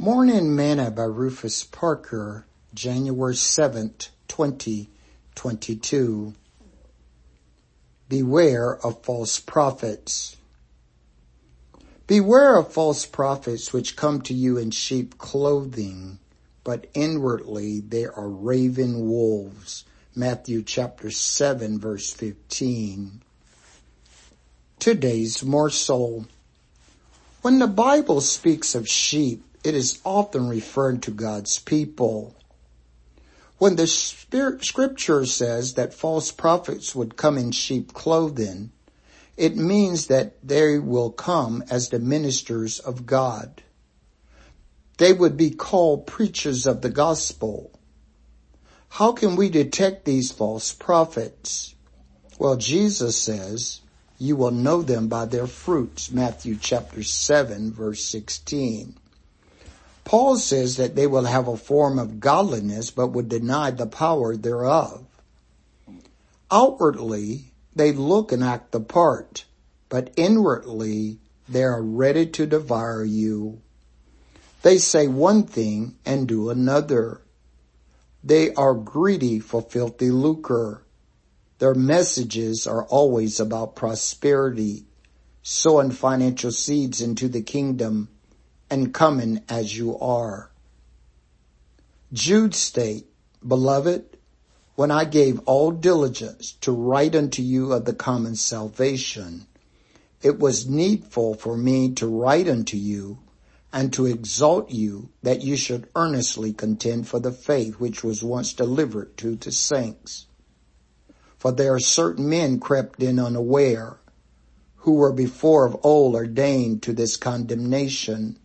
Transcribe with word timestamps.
Morning 0.00 0.54
Manna 0.54 0.92
by 0.92 1.02
Rufus 1.02 1.64
Parker, 1.64 2.46
January 2.72 3.34
7th, 3.34 4.10
2022. 4.28 6.34
Beware 8.08 8.86
of 8.86 9.02
false 9.02 9.40
prophets. 9.40 10.36
Beware 12.06 12.58
of 12.58 12.72
false 12.72 13.06
prophets 13.06 13.72
which 13.72 13.96
come 13.96 14.22
to 14.22 14.32
you 14.32 14.56
in 14.56 14.70
sheep 14.70 15.18
clothing, 15.18 16.20
but 16.62 16.86
inwardly 16.94 17.80
they 17.80 18.06
are 18.06 18.28
raven 18.28 19.08
wolves. 19.08 19.84
Matthew 20.14 20.62
chapter 20.62 21.10
7 21.10 21.80
verse 21.80 22.12
15. 22.12 23.20
Today's 24.78 25.42
morsel. 25.42 26.28
When 27.42 27.58
the 27.58 27.66
Bible 27.66 28.20
speaks 28.20 28.76
of 28.76 28.88
sheep, 28.88 29.42
it 29.68 29.74
is 29.74 30.00
often 30.02 30.48
referred 30.48 31.02
to 31.02 31.10
God's 31.10 31.58
people. 31.58 32.34
When 33.58 33.76
the 33.76 33.86
scripture 33.86 35.26
says 35.26 35.74
that 35.74 35.92
false 35.92 36.32
prophets 36.32 36.94
would 36.94 37.18
come 37.18 37.36
in 37.36 37.50
sheep 37.50 37.92
clothing, 37.92 38.72
it 39.36 39.58
means 39.58 40.06
that 40.06 40.36
they 40.42 40.78
will 40.78 41.10
come 41.10 41.62
as 41.70 41.90
the 41.90 41.98
ministers 41.98 42.78
of 42.78 43.04
God. 43.04 43.62
They 44.96 45.12
would 45.12 45.36
be 45.36 45.50
called 45.50 46.06
preachers 46.06 46.66
of 46.66 46.80
the 46.80 46.88
gospel. 46.88 47.78
How 48.88 49.12
can 49.12 49.36
we 49.36 49.50
detect 49.50 50.06
these 50.06 50.32
false 50.32 50.72
prophets? 50.72 51.74
Well, 52.38 52.56
Jesus 52.56 53.20
says, 53.20 53.82
you 54.18 54.34
will 54.34 54.50
know 54.50 54.80
them 54.80 55.08
by 55.08 55.26
their 55.26 55.46
fruits. 55.46 56.10
Matthew 56.10 56.56
chapter 56.58 57.02
7 57.02 57.70
verse 57.70 58.02
16. 58.02 58.96
Paul 60.08 60.38
says 60.38 60.78
that 60.78 60.96
they 60.96 61.06
will 61.06 61.26
have 61.26 61.48
a 61.48 61.56
form 61.58 61.98
of 61.98 62.18
godliness 62.18 62.90
but 62.90 63.08
would 63.08 63.28
deny 63.28 63.70
the 63.70 63.86
power 63.86 64.34
thereof. 64.34 65.04
Outwardly, 66.50 67.52
they 67.76 67.92
look 67.92 68.32
and 68.32 68.42
act 68.42 68.72
the 68.72 68.80
part, 68.80 69.44
but 69.90 70.10
inwardly, 70.16 71.18
they 71.46 71.62
are 71.62 71.82
ready 71.82 72.24
to 72.24 72.46
devour 72.46 73.04
you. 73.04 73.60
They 74.62 74.78
say 74.78 75.08
one 75.08 75.42
thing 75.42 75.96
and 76.06 76.26
do 76.26 76.48
another. 76.48 77.20
They 78.24 78.54
are 78.54 78.72
greedy 78.72 79.40
for 79.40 79.60
filthy 79.60 80.10
lucre. 80.10 80.86
Their 81.58 81.74
messages 81.74 82.66
are 82.66 82.86
always 82.86 83.40
about 83.40 83.76
prosperity, 83.76 84.86
sowing 85.42 85.90
financial 85.90 86.50
seeds 86.50 87.02
into 87.02 87.28
the 87.28 87.42
kingdom, 87.42 88.08
and 88.70 88.92
coming 88.94 89.42
as 89.48 89.76
you 89.76 89.98
are. 89.98 90.50
Jude 92.12 92.54
state, 92.54 93.06
Beloved, 93.46 94.16
when 94.74 94.90
I 94.90 95.04
gave 95.04 95.40
all 95.40 95.70
diligence 95.70 96.52
to 96.60 96.72
write 96.72 97.14
unto 97.14 97.42
you 97.42 97.72
of 97.72 97.84
the 97.84 97.92
common 97.92 98.36
salvation, 98.36 99.46
it 100.22 100.38
was 100.38 100.68
needful 100.68 101.34
for 101.34 101.56
me 101.56 101.92
to 101.94 102.06
write 102.06 102.48
unto 102.48 102.76
you 102.76 103.18
and 103.72 103.92
to 103.92 104.06
exhort 104.06 104.70
you 104.70 105.10
that 105.22 105.42
you 105.42 105.56
should 105.56 105.88
earnestly 105.94 106.52
contend 106.52 107.06
for 107.06 107.20
the 107.20 107.32
faith 107.32 107.74
which 107.78 108.02
was 108.02 108.22
once 108.22 108.52
delivered 108.52 109.16
to 109.18 109.36
the 109.36 109.52
saints. 109.52 110.26
For 111.38 111.52
there 111.52 111.74
are 111.74 111.80
certain 111.80 112.28
men 112.28 112.58
crept 112.58 113.02
in 113.02 113.18
unaware, 113.18 113.98
who 114.76 114.94
were 114.94 115.12
before 115.12 115.66
of 115.66 115.76
old 115.82 116.14
ordained 116.14 116.82
to 116.84 116.92
this 116.92 117.16
condemnation, 117.16 118.38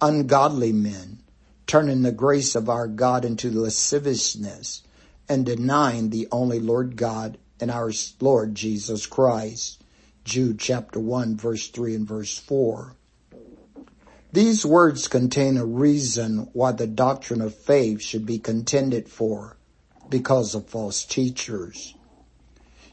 ungodly 0.00 0.72
men, 0.72 1.22
turning 1.66 2.02
the 2.02 2.12
grace 2.12 2.54
of 2.54 2.68
our 2.68 2.86
God 2.86 3.24
into 3.24 3.50
lasciviousness 3.50 4.82
and 5.28 5.44
denying 5.44 6.10
the 6.10 6.28
only 6.30 6.60
Lord 6.60 6.96
God 6.96 7.38
and 7.60 7.70
our 7.70 7.90
Lord 8.20 8.54
Jesus 8.54 9.06
Christ. 9.06 9.82
Jude 10.24 10.58
chapter 10.58 10.98
1 10.98 11.36
verse 11.36 11.68
3 11.68 11.94
and 11.94 12.08
verse 12.08 12.38
4. 12.38 12.96
These 14.32 14.66
words 14.66 15.08
contain 15.08 15.56
a 15.56 15.64
reason 15.64 16.50
why 16.52 16.72
the 16.72 16.86
doctrine 16.86 17.40
of 17.40 17.54
faith 17.54 18.02
should 18.02 18.26
be 18.26 18.38
contended 18.38 19.08
for 19.08 19.56
because 20.10 20.54
of 20.54 20.68
false 20.68 21.04
teachers. 21.04 21.94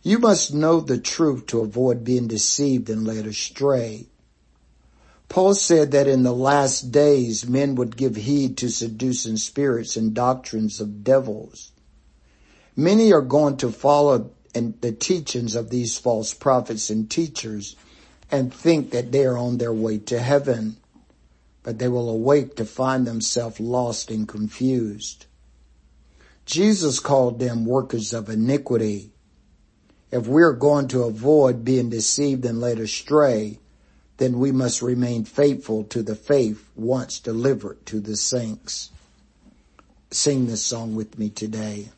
You 0.03 0.19
must 0.19 0.53
know 0.53 0.79
the 0.79 0.97
truth 0.97 1.47
to 1.47 1.61
avoid 1.61 2.03
being 2.03 2.27
deceived 2.27 2.89
and 2.89 3.05
led 3.05 3.25
astray. 3.25 4.07
Paul 5.33 5.55
said 5.55 5.89
that 5.93 6.07
in 6.07 6.21
the 6.21 6.31
last 6.31 6.91
days 6.91 7.47
men 7.47 7.73
would 7.73 7.97
give 7.97 8.17
heed 8.17 8.55
to 8.57 8.69
seducing 8.69 9.37
spirits 9.37 9.97
and 9.97 10.13
doctrines 10.13 10.79
of 10.79 11.03
devils. 11.03 11.71
Many 12.75 13.11
are 13.11 13.23
going 13.23 13.57
to 13.57 13.71
follow 13.71 14.29
the 14.53 14.91
teachings 14.91 15.55
of 15.55 15.71
these 15.71 15.97
false 15.97 16.35
prophets 16.35 16.91
and 16.91 17.09
teachers 17.09 17.75
and 18.29 18.53
think 18.53 18.91
that 18.91 19.11
they 19.11 19.25
are 19.25 19.35
on 19.35 19.57
their 19.57 19.73
way 19.73 19.97
to 19.97 20.19
heaven, 20.19 20.77
but 21.63 21.79
they 21.79 21.87
will 21.87 22.11
awake 22.11 22.55
to 22.57 22.63
find 22.63 23.07
themselves 23.07 23.59
lost 23.59 24.11
and 24.11 24.27
confused. 24.27 25.25
Jesus 26.45 26.99
called 26.99 27.39
them 27.39 27.65
workers 27.65 28.13
of 28.13 28.29
iniquity. 28.29 29.09
If 30.11 30.27
we're 30.27 30.53
going 30.53 30.89
to 30.89 31.05
avoid 31.05 31.65
being 31.65 31.89
deceived 31.89 32.45
and 32.45 32.61
led 32.61 32.77
astray, 32.77 33.57
then 34.23 34.39
we 34.39 34.53
must 34.53 34.81
remain 34.81 35.25
faithful 35.25 35.83
to 35.83 36.01
the 36.01 36.15
faith 36.15 36.69
once 36.77 37.19
delivered 37.19 37.85
to 37.85 37.99
the 37.99 38.15
saints. 38.15 38.89
Sing 40.11 40.47
this 40.47 40.63
song 40.63 40.95
with 40.95 41.19
me 41.19 41.29
today. 41.29 41.89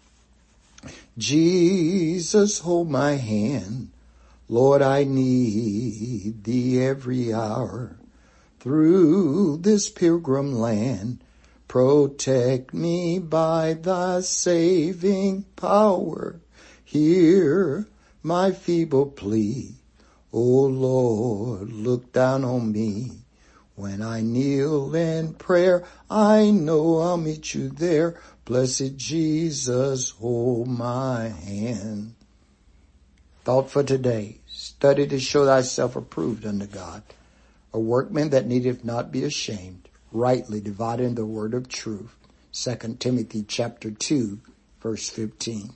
Jesus, 1.19 2.59
hold 2.59 2.89
my 2.89 3.11
hand. 3.11 3.91
Lord, 4.49 4.81
I 4.81 5.03
need 5.03 6.43
thee 6.45 6.81
every 6.81 7.31
hour 7.31 7.95
through 8.59 9.57
this 9.57 9.87
pilgrim 9.87 10.51
land. 10.51 11.23
Protect 11.67 12.73
me 12.73 13.19
by 13.19 13.73
thy 13.73 14.21
saving 14.21 15.43
power. 15.55 16.39
Hear 16.83 17.85
my 18.23 18.49
feeble 18.49 19.11
plea 19.11 19.75
Oh 20.33 20.65
Lord, 20.65 21.71
look 21.71 22.11
down 22.11 22.43
on 22.43 22.71
me. 22.71 23.11
When 23.75 24.01
I 24.01 24.21
kneel 24.21 24.95
in 24.95 25.33
prayer, 25.33 25.83
I 26.09 26.51
know 26.51 26.99
I'll 26.99 27.17
meet 27.17 27.53
you 27.53 27.69
there. 27.69 28.19
Blessed 28.45 28.95
Jesus, 28.95 30.11
hold 30.11 30.67
my 30.67 31.27
hand. 31.27 32.15
Thought 33.43 33.69
for 33.69 33.83
today. 33.83 34.37
Study 34.47 35.07
to 35.07 35.19
show 35.19 35.45
thyself 35.45 35.95
approved 35.95 36.45
unto 36.45 36.65
God. 36.65 37.03
A 37.73 37.79
workman 37.79 38.29
that 38.29 38.47
needeth 38.47 38.85
not 38.85 39.11
be 39.11 39.23
ashamed, 39.23 39.89
rightly 40.11 40.61
dividing 40.61 41.15
the 41.15 41.25
word 41.25 41.53
of 41.53 41.67
truth. 41.67 42.15
2 42.53 42.95
Timothy 42.99 43.43
chapter 43.47 43.91
2 43.91 44.39
verse 44.81 45.09
15. 45.09 45.73